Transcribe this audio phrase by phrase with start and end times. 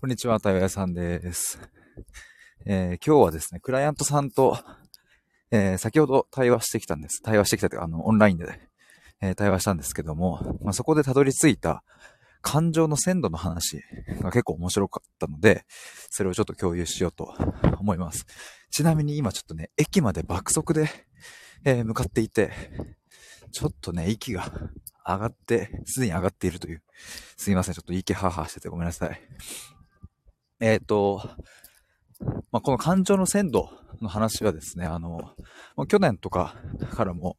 [0.00, 1.58] こんにちは、たよやさんです。
[2.64, 4.56] えー、今日はですね、クライアントさんと、
[5.50, 7.20] えー、先ほど対話してきたんです。
[7.20, 8.60] 対話してきたというか、あの、オンラインで、
[9.20, 11.82] えー、対話したんですけども、まあ、そこでたどり着いた
[12.42, 13.82] 感情の鮮度の話
[14.20, 15.64] が結構面白かったので、
[16.10, 17.34] それをちょっと共有しようと
[17.80, 18.24] 思います。
[18.70, 20.88] ちなみに今ちょっとね、駅まで爆速で、
[21.64, 22.52] え向かっていて、
[23.50, 24.48] ちょっとね、息が
[25.04, 26.84] 上がって、すでに上がっているという。
[27.36, 29.20] すいません、ちょっと息ははしててごめんなさい。
[30.60, 31.22] えっ、ー、と、
[32.50, 35.34] まあ、この感情の鮮度の話はですね、あの、
[35.88, 36.56] 去年とか
[36.92, 37.36] からも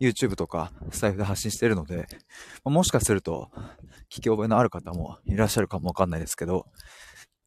[0.00, 2.06] YouTube とかスタイフで発信しているので、
[2.64, 3.50] もしかすると
[4.10, 6.66] 聞き覚えのある方もいらっしゃるかもわかんないですけど、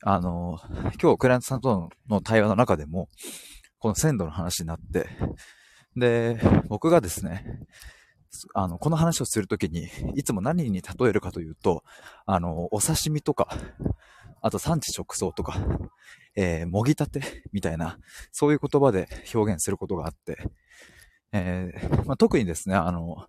[0.03, 0.59] あの、
[1.01, 3.09] 今日クライアントさんとの対話の中でも、
[3.79, 5.09] この鮮度の話になって、
[5.95, 7.45] で、僕がですね、
[8.53, 11.83] あの、この話をするときに、いつも何に例えるかというと、
[12.25, 13.47] あの、お刺身とか、
[14.41, 15.57] あと産地直送とか、
[16.35, 17.21] えー、もぎたて
[17.53, 17.97] みたいな、
[18.31, 20.37] そういう言葉で表現することがあって、
[21.31, 23.27] えー、まあ、特にですね、あの、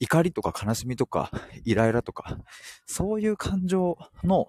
[0.00, 1.30] 怒りとか悲しみとか、
[1.64, 2.38] イライラとか、
[2.86, 4.48] そういう感情の、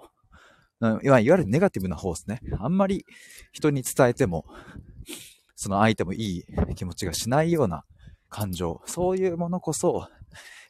[1.03, 2.41] いわゆるネガティブな方ですね。
[2.59, 3.05] あんまり
[3.51, 4.45] 人に伝えても、
[5.55, 7.83] その相手もいい気持ちがしないような
[8.29, 10.07] 感情、そういうものこそ、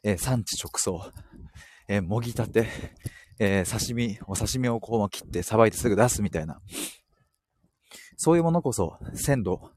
[0.02, 1.12] えー、産地直送、
[1.88, 2.66] えー、もぎたて、
[3.42, 6.60] えー、刺身、お刺身をこう切ってさばいてすぐ出すみたいな、
[8.18, 9.70] そういうものこそ鮮度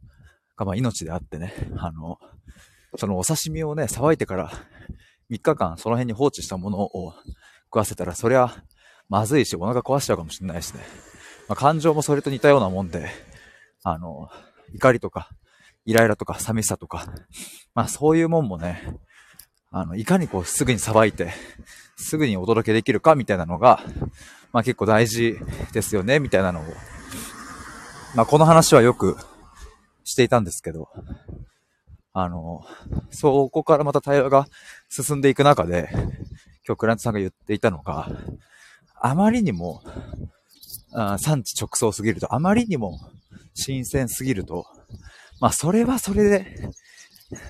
[0.57, 2.19] がまあ命であってね、あの、
[2.97, 4.51] そのお刺身をね、さばいてから
[5.31, 7.13] 3日間その辺に放置したものを
[7.67, 8.53] 食わせたら、そりゃ
[9.07, 10.81] まずいし、お腹壊しちゃうかもしれないしね。
[11.47, 13.09] まあ、感情もそれと似たようなもんで、
[13.83, 14.27] あの、
[14.73, 15.29] 怒りとか、
[15.85, 17.05] イライラとか寂しさとか、
[17.73, 18.97] まあそういうもんもね、
[19.75, 21.33] あの、いかにこうすぐにさばいて、
[21.97, 23.81] すぐにお届けできるかみたいなのが、
[24.51, 25.35] まあ結構大事
[25.73, 26.63] ですよね、みたいなのを、
[28.13, 29.17] まあこの話はよく
[30.03, 30.89] していたんですけど、
[32.13, 32.63] あの、
[33.09, 34.47] そこからまた対話が
[34.89, 35.89] 進んでいく中で、
[36.67, 38.11] 今日クラントさんが言っていたのが、
[39.01, 39.81] あまりにも、
[40.93, 42.99] あ産地直送すぎると、あまりにも
[43.55, 44.67] 新鮮すぎると、
[45.39, 46.69] まあそれはそれで、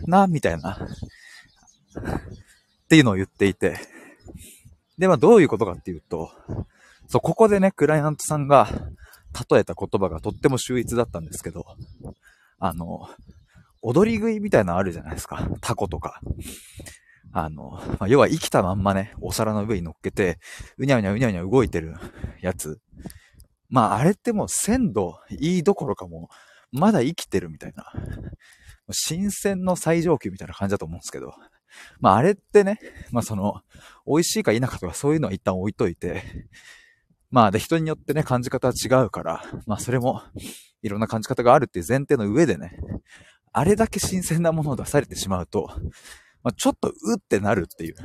[0.03, 0.79] な、みたいな、
[1.99, 3.77] っていうのを言っていて、
[4.97, 6.29] で、まあどういうことかっていうと、
[7.07, 8.67] そう、ここでね、クライアントさんが
[9.49, 11.65] 例えた言葉がとっても秀逸だったんですけど、
[12.59, 13.09] あの、
[13.81, 15.47] 踊り食いみたいなのあるじゃないですか。
[15.61, 16.21] タコとか。
[17.33, 20.39] あの、まあ、要は生きたまんまね、お皿の上に乗っけて、
[20.77, 21.95] うにゃうにゃうにゃうにゃ動いてる
[22.41, 22.79] やつ。
[23.69, 26.29] まあ、あれってもう鮮度いいどころかも、
[26.71, 27.91] まだ生きてるみたいな。
[28.91, 31.33] 新鮮の最上級みたいな感じだと思うんですけど。
[31.99, 32.79] まああれってね、
[33.11, 33.61] まあその、
[34.05, 36.23] 美味しいか否かとかそういうのは一旦置いといて、
[37.31, 40.21] まあで人によってね、感じ方は違うから、まあそれも
[40.81, 42.77] いろんな感じ方があるっていう前提の上でね、
[43.51, 45.69] あれだけ新鮮なものを出されてしまうと、
[46.43, 47.95] まあ、ちょっとうってなるっていう。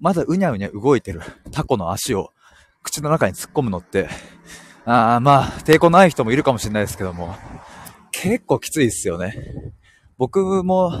[0.00, 2.30] まだうにゃうにゃ動いてるタコの足を
[2.82, 4.08] 口の中に突っ込むのって、
[4.84, 7.34] ああまあ抵抗ない人もいるかもしれないですけども、
[8.12, 9.34] 結構きついですよね。
[10.16, 10.92] 僕も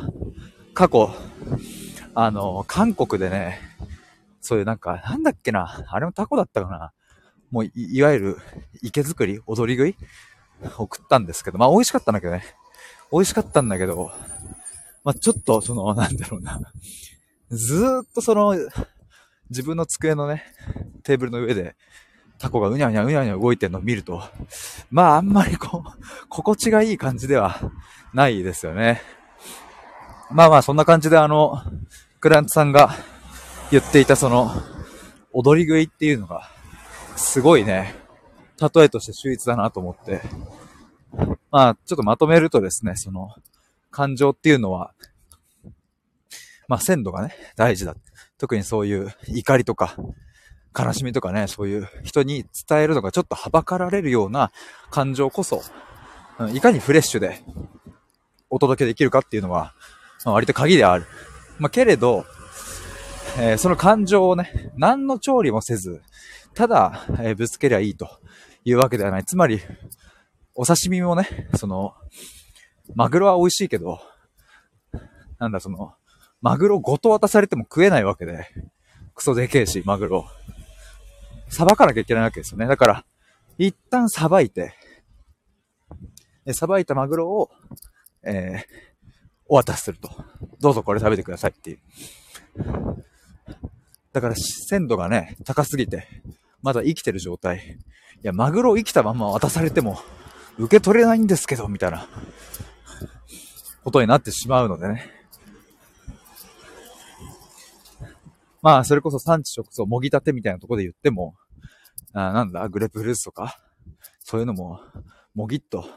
[0.78, 1.10] 過去、
[2.14, 3.58] あの、韓国でね、
[4.40, 6.92] そういうなんか、なんだっけな、あれもタコだったかな。
[7.50, 8.36] もうい、いわゆる
[8.80, 9.96] 池作り踊り食い？
[10.78, 12.44] 送ったんですけど、まあ美味しかったんだけどね。
[13.10, 14.12] 美味しかったんだけど、
[15.02, 16.60] まあちょっとその、なんだろうな。
[17.50, 18.54] ずーっとその、
[19.50, 20.44] 自分の机のね、
[21.02, 21.74] テーブルの上で、
[22.38, 24.22] タコがうにゃうにゃうにゃうにゃ動いてるのを見ると、
[24.92, 27.58] まああんまりこう、心地がいい感じでは
[28.14, 29.02] ないですよね。
[30.30, 31.62] まあまあ、そんな感じであの、
[32.20, 32.94] クラントさんが
[33.70, 34.50] 言っていたその、
[35.32, 36.50] 踊り食いっていうのが、
[37.16, 37.94] すごいね、
[38.60, 40.20] 例えとして秀逸だなと思って、
[41.50, 43.30] まあ、ちょっとまとめるとですね、その、
[43.90, 44.92] 感情っていうのは、
[46.68, 47.96] まあ、鮮度がね、大事だ。
[48.36, 49.96] 特にそういう怒りとか、
[50.78, 54.52] 悲しみとかね、そういう人に伝えるのがちょっとはばかられるような
[54.90, 55.62] 感情こそ、
[56.52, 57.40] いかにフレッシュで
[58.50, 59.74] お届けできるかっていうのは、
[60.24, 61.06] まあ、割と鍵である。
[61.58, 62.24] まあ、けれど、
[63.38, 66.02] えー、その感情をね、何の調理もせず、
[66.54, 68.08] ただ、えー、ぶつけりゃいいと
[68.64, 69.24] いうわけではない。
[69.24, 69.60] つまり、
[70.54, 71.94] お刺身もね、その、
[72.94, 74.00] マグロは美味しいけど、
[75.38, 75.94] なんだその、
[76.40, 78.48] マグロごと渡されても食えないわけで、
[79.14, 80.26] クソでけえし、マグロ。
[81.48, 82.66] さばかなきゃいけないわけですよね。
[82.66, 83.04] だから、
[83.56, 84.74] 一旦さばいて、
[86.52, 87.50] さばいたマグロを、
[88.24, 88.97] えー、
[89.48, 90.10] お渡しすると。
[90.60, 91.78] どうぞこれ食べてくださいっていう。
[94.12, 96.06] だから鮮度がね、高すぎて、
[96.62, 97.78] まだ生きてる状態。
[98.22, 99.98] いや、マグロ生きたまま渡されても、
[100.58, 102.08] 受け取れないんですけど、みたいな、
[103.84, 105.10] ことになってしまうのでね。
[108.60, 111.34] まあ、それこそ産地直送、もぎたてみたいなとこで言っても、
[112.12, 113.56] あなんだ、グレープフルーツとか、
[114.18, 114.80] そういうのも、
[115.34, 115.88] もぎっと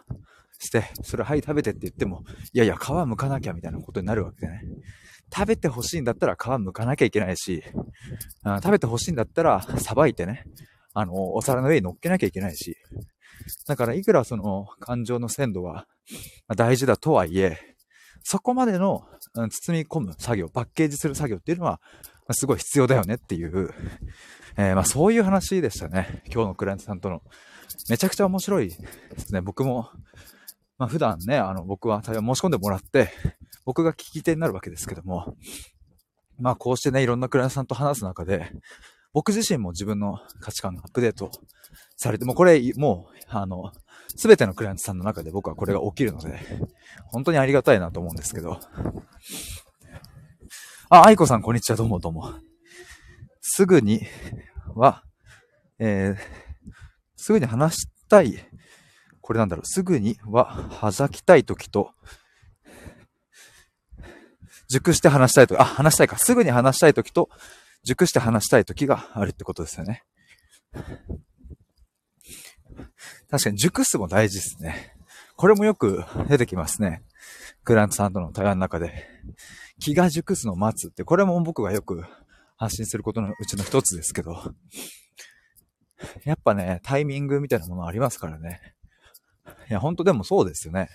[0.62, 2.24] して、それはい食べてって言っても、
[2.54, 4.62] いやいや、皮剥かなきゃみたいなことになるわけでね。
[5.34, 7.64] 食べて欲しいんだったら皮剥かなきゃいけないし、
[8.44, 10.46] 食べて欲しいんだったら、さばいてね、
[10.94, 12.78] あの、お皿の上に乗っけなきゃいけないし。
[13.66, 15.88] だから、いくらその、感情の鮮度は
[16.56, 17.58] 大事だとはいえ、
[18.24, 19.04] そこまでの
[19.50, 21.80] 包み込む作業、パッケージする作業っていうのは、
[22.32, 23.74] すごい必要だよねっていう、
[24.58, 26.24] えー、まあそういう話でしたね。
[26.28, 27.22] 今日のクライアントさんとの。
[27.90, 28.76] めちゃくちゃ面白いで
[29.18, 29.42] すね。
[29.42, 29.90] 僕も、
[30.82, 33.12] まあ普段ね、あの僕は対応申し込んでもらって、
[33.66, 35.36] 僕が聞き手になるわけですけども、
[36.40, 38.52] まあこうしてね、いろんなクライアントさんと話す中で、
[39.14, 41.30] 僕自身も自分の価値観がアップデート
[41.98, 43.72] されて、もうこれ、もう、あの、
[44.08, 46.40] すべてのクライアントさんの中で僕はこれが起きるので、
[47.12, 48.60] 本当にありがたいなと思うんですけど。
[50.90, 52.34] あ、愛子さん、こんにちは、どうもどうも。
[53.40, 54.02] すぐに
[54.74, 55.04] は、
[55.78, 56.72] えー、
[57.18, 58.36] すぐに話したい、
[59.32, 61.92] これなんだろう、すぐには、はざきたい時と、
[64.68, 66.18] 熟して話したいと、あ、話したいか。
[66.18, 67.30] すぐに話したいときと、
[67.86, 70.04] 熟して話したいときがあるってことですよね。
[73.30, 74.98] 確かに熟すも大事ですね。
[75.38, 77.02] これもよく出てきますね。
[77.64, 79.08] クラントさんとの対話の中で。
[79.80, 82.04] 気が熟すのを待つって、これも僕がよく
[82.58, 84.54] 発信することのうちの一つですけど。
[86.26, 88.76] やっぱね、タイミングみたいなものありますからね。
[89.72, 90.90] いや、ほんとでもそうですよね。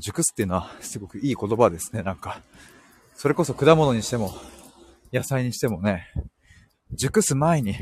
[0.00, 2.42] 熟すっていうのはすごくいい言葉ですね、なんか。
[3.14, 4.34] それこそ果物にしても、
[5.12, 6.08] 野菜にしてもね、
[6.92, 7.76] 熟す前に、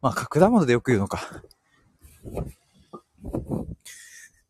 [0.00, 1.42] まあ、果物でよく言うのか。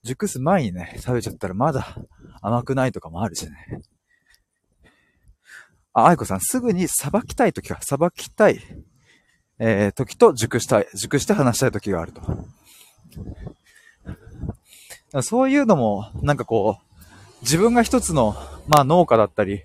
[0.03, 1.97] 熟す前にね、食べちゃったらまだ
[2.43, 3.81] 甘くないとかもあるしね。
[5.95, 8.61] あ、愛子さん、すぐに裁きたい時か、裁きたい、
[9.59, 12.21] えー、時と熟したい、熟して話したい時があると。
[15.23, 18.37] そういうのも、なんかこう、自分が一つの、
[18.69, 19.63] まあ農家だったり、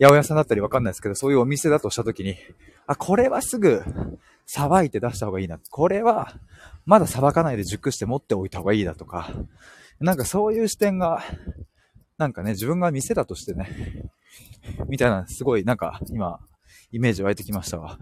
[0.00, 2.36] 八百屋さんだったりわかんないですけど、そういうお店だとした時に、
[2.86, 3.82] あ、これはすぐ、
[4.46, 5.58] さばいて出した方がいいな。
[5.70, 6.34] これは、
[6.86, 9.30] まださばかないで熟して持っておいた方がいいだとか、
[10.00, 11.22] なんかそういう視点が、
[12.18, 14.10] なんかね、自分が店だとしてね、
[14.88, 16.40] みたいな、すごいなんか今、
[16.90, 17.98] イメージ湧いてきましたわ。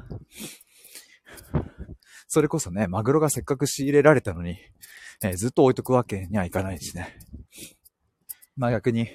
[2.29, 4.57] それこそね、マグロがせっかく仕入れられたのに、
[5.23, 7.19] えー、ずっと置いとくわけにはいかないしね。
[8.57, 9.09] まあ逆に、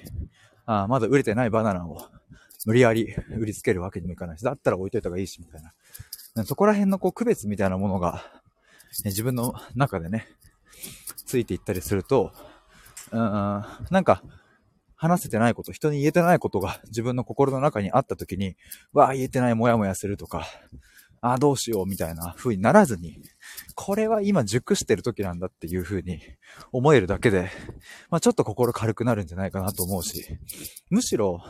[0.64, 2.08] あまだ売れてないバナナを
[2.66, 6.44] 無理やり売りつけるわけにもいかないし、だったら置いといた方がいいし、みたいな。
[6.44, 8.22] そこら辺のこう区別みたいなものが、
[9.04, 10.26] ね、自分の中でね、
[11.24, 12.32] ついていったりすると、
[13.12, 14.22] うん、なんか、
[14.98, 18.56] 話せてないこと、人に言えてないことが自分の心の中にあった時に、
[18.92, 20.46] わあ、言えてない、もやもやするとか、
[21.26, 23.20] ああ、どうしよう、みたいな風にならずに、
[23.74, 26.20] これは今熟してる時なんだっていう風に
[26.70, 27.50] 思えるだけで、
[28.10, 30.24] まあちょっと心軽くなるんじゃないかなと思うし、
[30.88, 31.42] むしろ、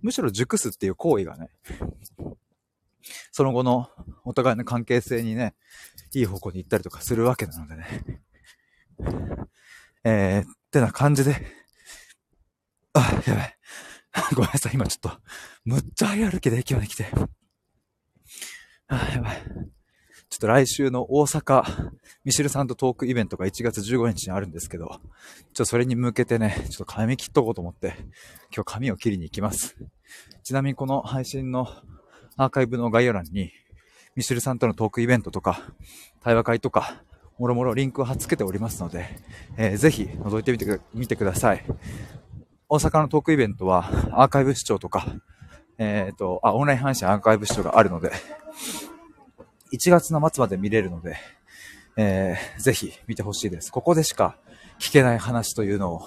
[0.00, 1.50] むしろ熟すっていう行為がね、
[3.30, 3.90] その後の
[4.24, 5.54] お互いの関係性にね、
[6.14, 8.22] いい方向に行ったりとかするわけなのでね。
[10.04, 11.36] えー、ってな感じで、
[12.94, 13.58] あ、やばい。
[14.34, 15.20] ごめんなさい、今ちょっと、
[15.66, 17.06] むっちゃ早歩きで駅まで来て。
[18.88, 19.42] あ、やばい。
[20.30, 21.90] ちょっと来週の大阪、
[22.24, 24.98] ミシルさんとトークイベントが1月15日にあるんですけど、ちょっ
[25.54, 27.94] とそれに向けてね、ちょっと髪切っとこうと思って、
[28.54, 29.76] 今日髪を切りに行きます。
[30.42, 31.68] ちなみにこの配信の
[32.36, 33.52] アーカイブの概要欄に、
[34.16, 35.60] ミシルさんとのトークイベントとか、
[36.22, 37.02] 対話会とか、
[37.38, 39.08] もろもろリンクを貼っ付けておりますので、
[39.56, 41.64] えー、ぜひ覗いてみてみてください。
[42.68, 45.06] 大阪のトークイベントはアーカイブ視聴とか、
[45.78, 48.10] えっ、ー、と、あ、オンライン配信アーカイブ視聴があるので、
[49.72, 51.16] 1月の末まで見れるので、
[51.96, 53.70] えー、ぜひ見てほしいです。
[53.70, 54.36] ここでしか
[54.78, 56.02] 聞けない話というのを、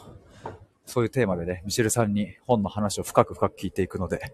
[0.85, 4.33] そういうテーマでね、ミシェルさんに本の話を深く深く聞いていくので、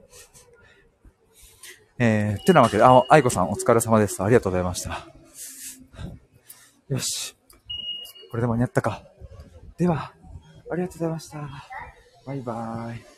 [2.00, 4.22] えー、てなわけで、あ、愛子さんお疲れ様です。
[4.24, 5.08] ありがとうございました。
[6.90, 7.36] よし。
[8.32, 9.04] これで間に合ったか。
[9.78, 10.14] では、
[10.72, 11.40] ありがとうございました。
[12.26, 13.17] バイバーイ。